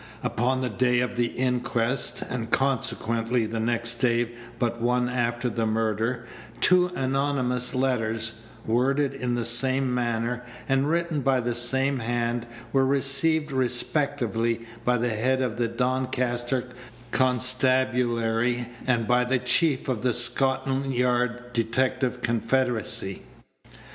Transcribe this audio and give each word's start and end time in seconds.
Upon 0.23 0.61
the 0.61 0.69
day 0.71 0.99
of 0.99 1.15
the 1.15 1.27
inquest, 1.27 2.23
and 2.27 2.49
consequently 2.49 3.45
the 3.45 3.59
next 3.59 3.99
day 3.99 4.31
but 4.57 4.81
one 4.81 5.07
after 5.07 5.47
the 5.47 5.67
murder, 5.67 6.25
two 6.59 6.87
anonymous 6.95 7.75
letters, 7.75 8.41
worded 8.65 9.13
in 9.13 9.35
the 9.35 9.45
same 9.45 9.93
manner, 9.93 10.41
and 10.67 10.89
written 10.89 11.19
by 11.21 11.39
the 11.39 11.53
same 11.53 11.99
hand, 11.99 12.47
were 12.73 12.83
received 12.83 13.51
respectively 13.51 14.61
by 14.83 14.97
the 14.97 15.09
head 15.09 15.39
of 15.39 15.57
the 15.57 15.67
Doncaster 15.67 16.69
constabulary 17.11 18.69
and 18.87 19.07
by 19.07 19.23
the 19.23 19.37
chief 19.37 19.87
of 19.87 20.01
the 20.01 20.13
Scotland 20.13 20.95
Yard 20.95 21.53
detective 21.53 22.21
confederacy. 22.21 23.21